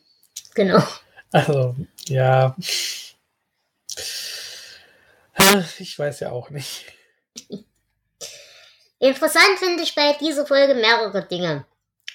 Genau. 0.53 0.83
Also, 1.31 1.75
ja. 2.07 2.55
Ich 5.79 5.97
weiß 5.97 6.19
ja 6.19 6.31
auch 6.31 6.49
nicht. 6.49 6.85
Interessant 8.99 9.57
finde 9.59 9.81
ich 9.83 9.95
bei 9.95 10.13
dieser 10.19 10.45
Folge 10.45 10.75
mehrere 10.75 11.25
Dinge. 11.25 11.65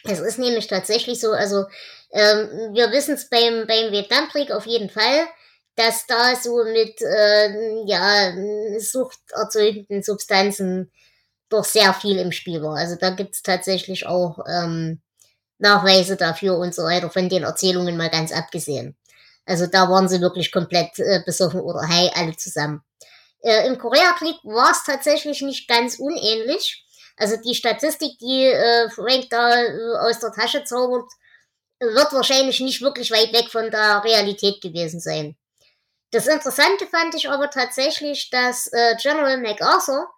Es 0.05 0.21
ist 0.21 0.39
nämlich 0.39 0.69
tatsächlich 0.69 1.21
so, 1.21 1.33
also 1.33 1.67
ähm, 2.13 2.75
wir 2.75 2.91
wissen 2.93 3.15
es 3.15 3.29
beim, 3.29 3.67
beim 3.67 3.93
Vietnamkrieg 3.93 4.51
auf 4.53 4.67
jeden 4.67 4.91
Fall, 4.91 5.27
dass 5.77 6.07
da 6.07 6.35
so 6.37 6.65
mit 6.65 7.01
äh, 7.03 7.85
ja, 7.87 8.33
suchterzeugenden 8.79 10.03
Substanzen 10.03 10.91
doch 11.49 11.65
sehr 11.65 11.93
viel 11.95 12.19
im 12.19 12.33
Spiel 12.33 12.63
war. 12.63 12.77
Also 12.77 12.97
da 12.97 13.11
gibt 13.11 13.35
es 13.35 13.43
tatsächlich 13.43 14.07
auch 14.07 14.39
ähm, 14.49 15.01
Nachweise 15.59 16.17
dafür 16.17 16.59
und 16.59 16.75
so 16.75 16.85
weiter, 16.85 17.11
von 17.11 17.29
den 17.29 17.45
Erzählungen 17.45 17.97
mal 17.97 18.11
ganz 18.11 18.33
abgesehen. 18.33 18.97
Also 19.45 19.67
da 19.67 19.89
waren 19.89 20.09
sie 20.09 20.21
wirklich 20.21 20.51
komplett 20.51 20.99
äh, 20.99 21.23
besoffen 21.25 21.61
oder 21.61 21.89
high, 21.89 22.11
alle 22.17 22.37
zusammen. 22.37 22.83
Äh, 23.43 23.67
Im 23.69 23.79
Koreakrieg 23.79 24.37
war 24.43 24.73
es 24.73 24.83
tatsächlich 24.85 25.41
nicht 25.43 25.69
ganz 25.69 25.99
unähnlich. 25.99 26.85
Also 27.17 27.37
die 27.37 27.55
Statistik, 27.55 28.19
die 28.19 28.45
äh, 28.45 28.91
Frank 28.91 29.31
da 29.31 29.63
äh, 29.63 29.99
aus 30.01 30.19
der 30.19 30.33
Tasche 30.33 30.65
zaubert, 30.65 31.09
wird 31.81 32.13
wahrscheinlich 32.13 32.61
nicht 32.61 32.81
wirklich 32.83 33.11
weit 33.11 33.33
weg 33.33 33.51
von 33.51 33.71
der 33.71 34.03
Realität 34.05 34.61
gewesen 34.61 35.01
sein. 35.01 35.37
Das 36.11 36.27
Interessante 36.27 36.87
fand 36.87 37.15
ich 37.15 37.29
aber 37.29 37.51
tatsächlich, 37.51 38.31
dass 38.31 38.69
äh, 38.73 38.97
General 39.03 39.39
MacArthur 39.39 40.09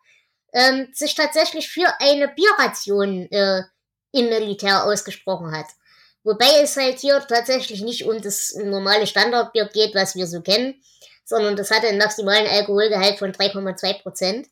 ähm, 0.52 0.88
sich 0.92 1.14
tatsächlich 1.14 1.68
für 1.68 1.88
eine 2.00 2.28
Bierration 2.28 3.30
äh, 3.30 3.62
im 4.12 4.28
Militär 4.28 4.84
ausgesprochen 4.84 5.52
hat. 5.56 5.66
Wobei 6.24 6.60
es 6.62 6.76
halt 6.76 6.98
hier 6.98 7.20
tatsächlich 7.26 7.80
nicht 7.80 8.04
um 8.04 8.20
das 8.20 8.54
normale 8.54 9.06
Standardbier 9.06 9.66
geht, 9.66 9.94
was 9.94 10.14
wir 10.14 10.26
so 10.26 10.40
kennen, 10.42 10.80
sondern 11.24 11.56
das 11.56 11.70
hatte 11.70 11.88
einen 11.88 11.98
maximalen 11.98 12.46
Alkoholgehalt 12.46 13.18
von 13.18 13.32
3,2 13.32 14.02
Prozent. 14.02 14.48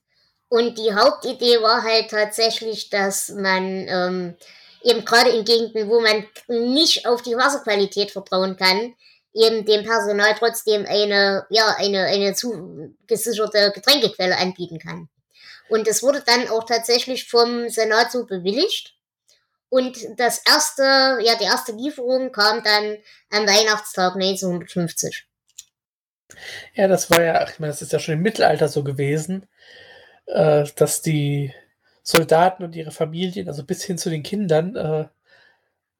Und 0.48 0.78
die 0.78 0.94
Hauptidee 0.94 1.60
war 1.60 1.82
halt 1.82 2.10
tatsächlich, 2.10 2.88
dass 2.90 3.30
man 3.30 3.86
ähm, 3.88 4.36
eben 4.83 5.04
gerade 5.04 5.30
in 5.30 5.45
Gegenden, 5.45 5.88
wo 5.88 6.00
man 6.00 6.26
nicht 6.49 7.06
auf 7.06 7.23
die 7.23 7.37
Wasserqualität 7.37 8.11
vertrauen 8.11 8.56
kann, 8.56 8.95
eben 9.35 9.64
dem 9.64 9.85
Personal 9.85 10.35
trotzdem 10.38 10.87
eine, 10.87 11.47
ja, 11.50 11.75
eine, 11.78 12.04
eine 12.04 12.35
zugesicherte 12.35 13.73
Getränkequelle 13.75 14.37
anbieten 14.37 14.78
kann. 14.78 15.09
Und 15.68 15.88
es 15.88 16.02
wurde 16.02 16.23
dann 16.25 16.49
auch 16.49 16.64
tatsächlich 16.64 17.28
vom 17.28 17.68
Senat 17.68 18.12
so 18.12 18.25
bewilligt. 18.25 18.95
Und 19.68 19.99
das 20.16 20.42
erste, 20.47 21.18
ja, 21.23 21.35
die 21.37 21.45
erste 21.45 21.73
Lieferung 21.73 22.33
kam 22.33 22.62
dann 22.62 22.97
am 23.30 23.47
Weihnachtstag 23.47 24.14
1950. 24.14 25.26
Ja, 26.75 26.88
das 26.88 27.11
war 27.11 27.23
ja, 27.23 27.49
ich 27.49 27.59
meine, 27.59 27.73
das 27.73 27.83
ist 27.83 27.92
ja 27.92 27.99
schon 27.99 28.14
im 28.14 28.23
Mittelalter 28.23 28.68
so 28.68 28.85
gewesen, 28.85 29.49
äh, 30.26 30.64
dass 30.76 31.02
die 31.02 31.52
Soldaten 32.08 32.62
und 32.62 32.76
ihre 32.76 32.92
Familien, 32.92 33.48
also 33.48 33.64
bis 33.64 33.82
hin 33.82 33.98
zu 33.98 34.10
den 34.10 34.22
Kindern, 34.22 34.76
äh, 34.76 35.08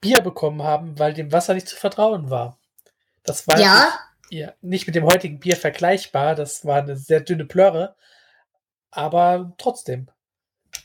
Bier 0.00 0.20
bekommen 0.20 0.62
haben, 0.62 0.96
weil 1.00 1.12
dem 1.12 1.32
Wasser 1.32 1.52
nicht 1.52 1.66
zu 1.66 1.75
vertrauen 1.75 2.30
war. 2.30 2.60
Das 3.25 3.48
war 3.48 3.58
Ja. 3.58 3.92
Nicht, 4.30 4.40
ja, 4.40 4.52
nicht 4.60 4.86
mit 4.86 4.94
dem 4.94 5.04
heutigen 5.04 5.40
Bier 5.40 5.56
vergleichbar, 5.56 6.36
das 6.36 6.64
war 6.64 6.78
eine 6.78 6.96
sehr 6.96 7.22
dünne 7.22 7.44
Plörre, 7.44 7.96
aber 8.92 9.52
trotzdem. 9.58 10.08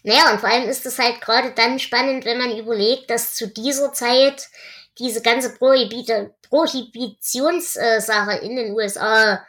Naja, 0.01 0.31
und 0.31 0.39
vor 0.39 0.49
allem 0.49 0.67
ist 0.67 0.87
es 0.87 0.97
halt 0.97 1.21
gerade 1.21 1.51
dann 1.51 1.77
spannend, 1.77 2.25
wenn 2.25 2.39
man 2.39 2.57
überlegt, 2.57 3.11
dass 3.11 3.35
zu 3.35 3.47
dieser 3.47 3.93
Zeit 3.93 4.49
diese 4.97 5.21
ganze 5.21 5.53
Prohibitionssache 5.53 8.37
in 8.37 8.55
den 8.55 8.73
USA 8.73 9.45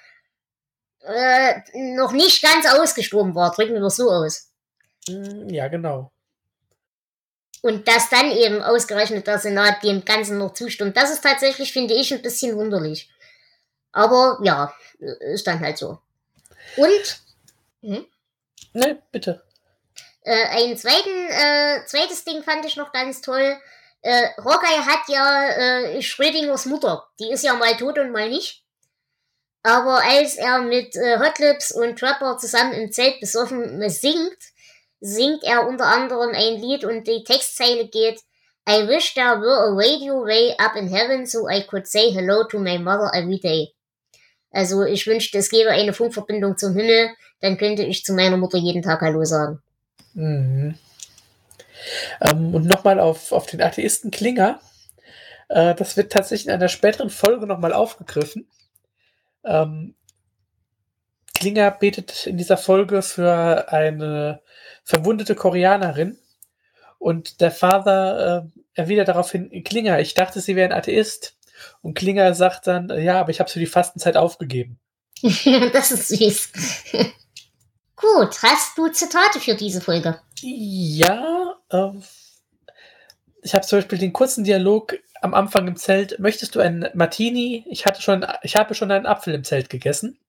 äh, 1.00 1.54
noch 1.94 2.12
nicht 2.12 2.42
ganz 2.42 2.70
ausgestorben 2.70 3.34
war, 3.34 3.52
drücken 3.52 3.72
wir 3.72 3.82
es 3.84 3.96
so 3.96 4.10
aus. 4.10 4.51
Mm, 5.08 5.48
Ja, 5.50 5.68
genau. 5.68 6.12
Und 7.62 7.86
dass 7.86 8.08
dann 8.10 8.30
eben 8.32 8.60
ausgerechnet 8.62 9.26
der 9.26 9.38
Senat 9.38 9.82
dem 9.84 10.04
Ganzen 10.04 10.38
noch 10.38 10.52
zustimmt, 10.54 10.96
das 10.96 11.10
ist 11.10 11.22
tatsächlich, 11.22 11.72
finde 11.72 11.94
ich, 11.94 12.12
ein 12.12 12.22
bisschen 12.22 12.56
wunderlich. 12.56 13.08
Aber 13.92 14.38
ja, 14.42 14.74
ist 14.98 15.46
dann 15.46 15.60
halt 15.60 15.78
so. 15.78 15.98
Und 16.76 17.20
hm, 17.82 18.06
Ne, 18.74 19.02
bitte. 19.12 19.42
äh, 20.22 20.46
ein 20.64 20.76
zweiten, 20.76 21.28
äh, 21.30 21.84
zweites 21.86 22.24
Ding 22.24 22.42
fand 22.42 22.64
ich 22.66 22.76
noch 22.76 22.92
ganz 22.92 23.20
toll. 23.20 23.56
Äh, 24.02 24.28
Hawkeye 24.38 24.84
hat 24.86 25.08
ja 25.08 25.48
äh, 25.50 26.02
Schrödingers 26.02 26.66
Mutter. 26.66 27.06
Die 27.20 27.30
ist 27.30 27.44
ja 27.44 27.54
mal 27.54 27.76
tot 27.76 27.98
und 27.98 28.12
mal 28.12 28.28
nicht. 28.28 28.64
Aber 29.64 30.02
als 30.02 30.36
er 30.36 30.60
mit 30.62 30.96
äh, 30.96 31.18
Hot 31.18 31.38
Lips 31.38 31.72
und 31.72 31.98
Trapper 31.98 32.38
zusammen 32.38 32.72
im 32.74 32.92
Zelt 32.92 33.20
besoffen 33.20 33.88
singt, 33.90 34.38
singt 35.02 35.42
er 35.42 35.66
unter 35.66 35.86
anderem 35.86 36.30
ein 36.30 36.60
Lied 36.60 36.84
und 36.84 37.06
die 37.06 37.24
Textzeile 37.24 37.88
geht 37.88 38.20
I 38.68 38.86
wish 38.86 39.14
there 39.14 39.40
were 39.40 39.66
a 39.66 39.74
radio 39.74 40.24
way 40.24 40.54
up 40.58 40.76
in 40.76 40.88
heaven 40.88 41.26
so 41.26 41.48
I 41.48 41.62
could 41.62 41.88
say 41.88 42.12
hello 42.12 42.44
to 42.44 42.60
my 42.60 42.78
mother 42.78 43.10
every 43.12 43.40
day. 43.40 43.74
Also 44.52 44.84
ich 44.84 45.06
wünschte, 45.06 45.38
es 45.38 45.50
gäbe 45.50 45.70
eine 45.70 45.92
Funkverbindung 45.92 46.56
zum 46.56 46.74
Himmel, 46.74 47.10
dann 47.40 47.58
könnte 47.58 47.82
ich 47.82 48.04
zu 48.04 48.12
meiner 48.12 48.36
Mutter 48.36 48.58
jeden 48.58 48.82
Tag 48.82 49.00
Hallo 49.00 49.24
sagen. 49.24 49.60
Mhm. 50.14 50.78
Ähm, 52.20 52.54
und 52.54 52.66
nochmal 52.66 53.00
auf, 53.00 53.32
auf 53.32 53.46
den 53.46 53.60
Atheisten 53.60 54.12
Klinger. 54.12 54.60
Äh, 55.48 55.74
das 55.74 55.96
wird 55.96 56.12
tatsächlich 56.12 56.46
in 56.46 56.52
einer 56.52 56.68
späteren 56.68 57.10
Folge 57.10 57.48
nochmal 57.48 57.72
aufgegriffen. 57.72 58.48
Ähm, 59.44 59.96
Klinger 61.42 61.72
betet 61.72 62.28
in 62.28 62.36
dieser 62.36 62.56
Folge 62.56 63.02
für 63.02 63.68
eine 63.72 64.42
verwundete 64.84 65.34
Koreanerin. 65.34 66.16
Und 67.00 67.40
der 67.40 67.50
Vater 67.50 68.44
äh, 68.44 68.60
erwidert 68.80 69.08
daraufhin, 69.08 69.64
Klinger, 69.64 69.98
ich 69.98 70.14
dachte, 70.14 70.40
Sie 70.40 70.54
wären 70.54 70.70
Atheist. 70.70 71.36
Und 71.80 71.94
Klinger 71.94 72.32
sagt 72.34 72.68
dann, 72.68 72.90
ja, 72.96 73.18
aber 73.18 73.30
ich 73.30 73.40
habe 73.40 73.50
für 73.50 73.58
die 73.58 73.66
Fastenzeit 73.66 74.16
aufgegeben. 74.16 74.78
das 75.72 75.90
ist 75.90 76.08
süß. 76.08 76.52
Gut, 77.96 78.40
hast 78.44 78.78
du 78.78 78.86
Zitate 78.86 79.40
für 79.40 79.56
diese 79.56 79.80
Folge? 79.80 80.20
Ja, 80.42 81.56
äh, 81.70 81.90
ich 83.42 83.52
habe 83.52 83.66
zum 83.66 83.78
Beispiel 83.78 83.98
den 83.98 84.12
kurzen 84.12 84.44
Dialog 84.44 84.96
am 85.20 85.34
Anfang 85.34 85.66
im 85.66 85.74
Zelt. 85.74 86.20
Möchtest 86.20 86.54
du 86.54 86.60
einen 86.60 86.88
Martini? 86.94 87.64
Ich 87.68 87.84
hatte 87.84 88.00
schon, 88.00 88.24
ich 88.44 88.54
habe 88.54 88.76
schon 88.76 88.92
einen 88.92 89.06
Apfel 89.06 89.34
im 89.34 89.42
Zelt 89.42 89.70
gegessen. 89.70 90.20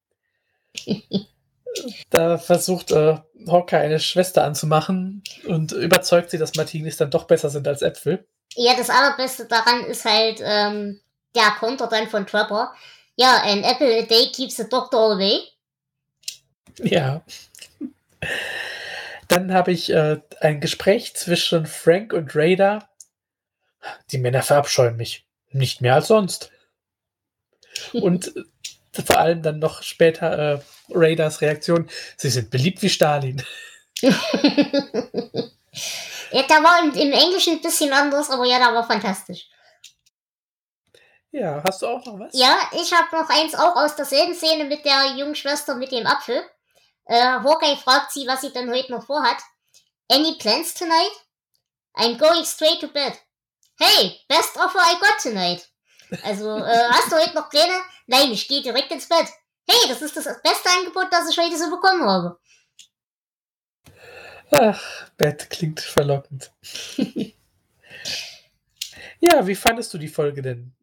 Da 2.09 2.37
versucht 2.37 2.91
äh, 2.91 3.17
Hawkeye 3.47 3.77
eine 3.77 3.99
Schwester 3.99 4.43
anzumachen 4.43 5.23
und 5.47 5.71
überzeugt 5.71 6.29
sie, 6.31 6.37
dass 6.37 6.55
Martinis 6.55 6.97
dann 6.97 7.11
doch 7.11 7.25
besser 7.25 7.49
sind 7.49 7.67
als 7.67 7.81
Äpfel. 7.81 8.27
Ja, 8.55 8.75
das 8.75 8.89
allerbeste 8.89 9.45
daran 9.45 9.83
ist 9.85 10.05
halt 10.05 10.39
ähm, 10.43 11.01
der 11.35 11.51
Konter 11.59 11.87
dann 11.87 12.07
von 12.07 12.27
Trapper. 12.27 12.73
Ja, 13.15 13.41
an 13.43 13.63
apple 13.63 13.99
a 13.99 14.03
day 14.03 14.31
keeps 14.31 14.57
the 14.57 14.67
doctor 14.69 15.13
away. 15.13 15.39
Ja. 16.79 17.23
Dann 19.27 19.53
habe 19.53 19.71
ich 19.71 19.91
äh, 19.91 20.21
ein 20.41 20.61
Gespräch 20.61 21.15
zwischen 21.15 21.65
Frank 21.65 22.13
und 22.13 22.35
Raider. 22.35 22.89
Die 24.11 24.17
Männer 24.17 24.41
verabscheuen 24.41 24.95
mich. 24.95 25.27
Nicht 25.51 25.81
mehr 25.81 25.95
als 25.95 26.07
sonst. 26.07 26.51
Und 27.93 28.33
vor 29.01 29.17
allem 29.17 29.41
dann 29.41 29.59
noch 29.59 29.81
später 29.81 30.53
äh, 30.53 30.59
Raiders 30.89 31.41
Reaktion. 31.41 31.89
Sie 32.17 32.29
sind 32.29 32.51
beliebt 32.51 32.81
wie 32.81 32.89
Stalin. 32.89 33.43
ja, 34.01 34.11
der 36.31 36.63
war 36.63 36.83
im, 36.83 36.93
im 36.93 37.11
Englischen 37.11 37.53
ein 37.53 37.61
bisschen 37.61 37.91
anders, 37.93 38.29
aber 38.29 38.45
ja, 38.45 38.59
der 38.59 38.73
war 38.73 38.85
fantastisch. 38.85 39.47
Ja, 41.31 41.63
hast 41.65 41.81
du 41.81 41.87
auch 41.87 42.05
noch 42.05 42.19
was? 42.19 42.29
Ja, 42.33 42.55
ich 42.73 42.93
habe 42.93 43.15
noch 43.15 43.27
eins 43.29 43.55
auch 43.55 43.75
aus 43.75 43.95
derselben 43.95 44.35
Szene 44.35 44.65
mit 44.65 44.85
der 44.85 45.15
jungen 45.17 45.35
Schwester 45.35 45.73
mit 45.73 45.91
dem 45.91 46.05
Apfel. 46.05 46.43
Äh, 47.05 47.19
Hawkeye 47.19 47.75
fragt 47.75 48.11
sie, 48.11 48.27
was 48.27 48.41
sie 48.41 48.53
denn 48.53 48.69
heute 48.71 48.91
noch 48.91 49.05
vorhat. 49.05 49.37
Any 50.11 50.37
plans 50.37 50.75
tonight? 50.75 51.11
I'm 51.95 52.17
going 52.19 52.45
straight 52.45 52.79
to 52.81 52.87
bed. 52.87 53.13
Hey, 53.79 54.19
best 54.29 54.57
offer 54.57 54.77
I 54.79 54.99
got 54.99 55.19
tonight. 55.19 55.67
Also, 56.23 56.57
äh, 56.57 56.89
hast 56.89 57.11
du 57.11 57.15
heute 57.15 57.35
noch 57.35 57.49
Pläne? 57.49 57.73
Nein, 58.07 58.31
ich 58.31 58.47
gehe 58.47 58.61
direkt 58.61 58.91
ins 58.91 59.07
Bett. 59.07 59.27
Hey, 59.67 59.89
das 59.89 60.01
ist 60.01 60.15
das 60.15 60.25
beste 60.25 60.69
Angebot, 60.69 61.07
das 61.11 61.29
ich 61.29 61.37
heute 61.37 61.57
so 61.57 61.69
bekommen 61.69 62.03
habe. 62.03 62.39
Ach, 64.51 65.09
Bett 65.17 65.49
klingt 65.49 65.79
verlockend. 65.79 66.51
ja, 69.19 69.47
wie 69.47 69.55
fandest 69.55 69.93
du 69.93 69.97
die 69.97 70.07
Folge 70.07 70.41
denn? 70.41 70.75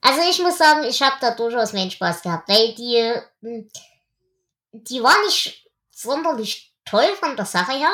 Also 0.00 0.20
ich 0.28 0.40
muss 0.40 0.58
sagen, 0.58 0.84
ich 0.84 1.02
habe 1.02 1.16
da 1.20 1.34
durchaus 1.34 1.72
meinen 1.72 1.90
Spaß 1.90 2.22
gehabt, 2.22 2.48
weil 2.48 2.74
die, 2.74 3.14
hm, 3.42 3.70
die 4.72 5.02
war 5.02 5.20
nicht 5.24 5.68
sonderlich 5.90 6.72
toll 6.84 7.08
von 7.18 7.36
der 7.36 7.46
Sache 7.46 7.72
her. 7.72 7.92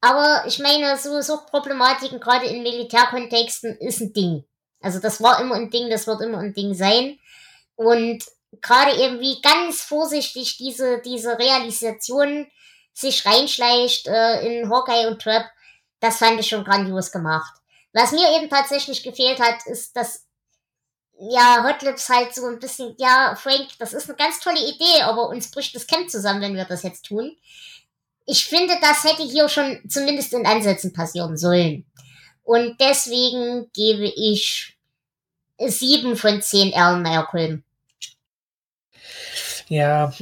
Aber 0.00 0.44
ich 0.46 0.58
meine, 0.58 0.96
so 0.96 1.20
Suchtproblematiken 1.20 2.20
gerade 2.20 2.46
in 2.46 2.62
Militärkontexten 2.62 3.76
ist 3.78 4.00
ein 4.00 4.12
Ding. 4.12 4.44
Also 4.86 5.00
das 5.00 5.20
war 5.20 5.40
immer 5.40 5.56
ein 5.56 5.68
Ding, 5.68 5.90
das 5.90 6.06
wird 6.06 6.20
immer 6.20 6.38
ein 6.38 6.54
Ding 6.54 6.72
sein. 6.72 7.18
Und 7.74 8.24
gerade 8.60 8.96
eben 8.96 9.18
wie 9.18 9.42
ganz 9.42 9.82
vorsichtig 9.82 10.58
diese, 10.58 11.00
diese 11.00 11.36
Realisation 11.36 12.46
sich 12.92 13.26
reinschleicht 13.26 14.06
äh, 14.06 14.46
in 14.46 14.70
Hawkeye 14.70 15.08
und 15.08 15.20
Trap, 15.20 15.44
das 15.98 16.18
fand 16.18 16.38
ich 16.38 16.46
schon 16.46 16.62
grandios 16.62 17.10
gemacht. 17.10 17.52
Was 17.92 18.12
mir 18.12 18.30
eben 18.36 18.48
tatsächlich 18.48 19.02
gefehlt 19.02 19.40
hat, 19.40 19.66
ist, 19.66 19.96
dass 19.96 20.24
ja, 21.18 21.64
Hot 21.64 21.82
halt 22.08 22.32
so 22.32 22.46
ein 22.46 22.60
bisschen, 22.60 22.94
ja, 22.98 23.34
Frank, 23.34 23.66
das 23.80 23.92
ist 23.92 24.08
eine 24.08 24.16
ganz 24.16 24.38
tolle 24.38 24.60
Idee, 24.60 25.02
aber 25.02 25.30
uns 25.30 25.50
bricht 25.50 25.74
das 25.74 25.88
Camp 25.88 26.08
zusammen, 26.08 26.42
wenn 26.42 26.54
wir 26.54 26.64
das 26.64 26.84
jetzt 26.84 27.06
tun. 27.06 27.36
Ich 28.24 28.46
finde, 28.46 28.78
das 28.80 29.02
hätte 29.02 29.24
hier 29.24 29.48
schon 29.48 29.80
zumindest 29.88 30.32
in 30.32 30.46
Ansätzen 30.46 30.92
passieren 30.92 31.36
sollen. 31.36 31.86
Und 32.44 32.80
deswegen 32.80 33.72
gebe 33.72 34.04
ich 34.04 34.75
sieben 35.58 36.16
von 36.16 36.42
zehn 36.42 36.72
Erlenmeyer-Kolben. 36.72 37.64
Ja, 39.68 40.12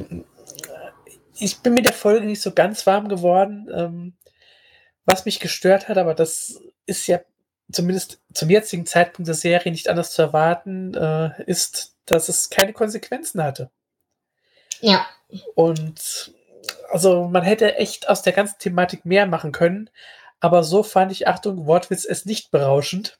ich 1.38 1.58
bin 1.58 1.74
mit 1.74 1.86
der 1.86 1.92
Folge 1.92 2.26
nicht 2.26 2.40
so 2.40 2.52
ganz 2.52 2.86
warm 2.86 3.08
geworden. 3.08 3.68
Ähm, 3.74 4.14
was 5.04 5.24
mich 5.24 5.40
gestört 5.40 5.88
hat, 5.88 5.98
aber 5.98 6.14
das 6.14 6.60
ist 6.86 7.06
ja 7.06 7.20
zumindest 7.70 8.20
zum 8.32 8.50
jetzigen 8.50 8.86
Zeitpunkt 8.86 9.28
der 9.28 9.34
Serie 9.34 9.72
nicht 9.72 9.88
anders 9.88 10.12
zu 10.12 10.22
erwarten, 10.22 10.94
äh, 10.94 11.42
ist, 11.44 11.94
dass 12.06 12.28
es 12.28 12.50
keine 12.50 12.72
Konsequenzen 12.72 13.42
hatte. 13.42 13.70
Ja, 14.80 15.06
Und 15.54 16.32
also 16.90 17.28
man 17.28 17.42
hätte 17.42 17.76
echt 17.76 18.08
aus 18.08 18.22
der 18.22 18.32
ganzen 18.32 18.58
Thematik 18.58 19.04
mehr 19.04 19.26
machen 19.26 19.52
können, 19.52 19.90
aber 20.40 20.62
so 20.62 20.82
fand 20.82 21.10
ich, 21.12 21.26
Achtung, 21.26 21.66
Wortwitz, 21.66 22.04
es 22.04 22.26
nicht 22.26 22.50
berauschend. 22.50 23.18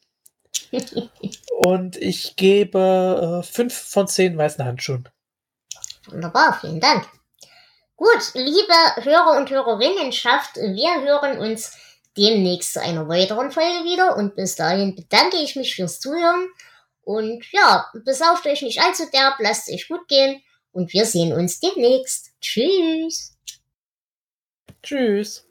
Und 1.66 1.96
ich 1.96 2.36
gebe 2.36 3.42
äh, 3.42 3.46
fünf 3.46 3.74
von 3.74 4.08
zehn 4.08 4.36
weißen 4.36 4.64
Handschuhen. 4.64 5.08
wunderbar, 6.06 6.58
vielen 6.60 6.80
Dank. 6.80 7.06
Gut, 7.96 8.34
liebe 8.34 8.74
Hörer 9.04 9.36
und 9.38 9.50
Hörerinnenschaft, 9.50 10.56
wir 10.56 11.02
hören 11.02 11.38
uns 11.38 11.76
demnächst 12.16 12.72
zu 12.72 12.82
einer 12.82 13.08
weiteren 13.08 13.50
Folge 13.50 13.84
wieder 13.84 14.16
und 14.16 14.34
bis 14.34 14.56
dahin 14.56 14.94
bedanke 14.96 15.36
ich 15.36 15.56
mich 15.56 15.76
fürs 15.76 16.00
Zuhören 16.00 16.48
und 17.02 17.44
ja, 17.52 17.86
besauft 18.04 18.46
euch 18.46 18.62
nicht 18.62 18.80
allzu 18.80 19.04
derb, 19.12 19.36
lasst 19.38 19.68
es 19.68 19.74
euch 19.74 19.88
gut 19.88 20.08
gehen 20.08 20.42
und 20.72 20.92
wir 20.92 21.06
sehen 21.06 21.32
uns 21.32 21.60
demnächst. 21.60 22.32
Tschüss. 22.40 23.36
Tschüss. 24.82 25.46